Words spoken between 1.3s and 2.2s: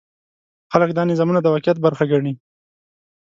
د واقعیت برخه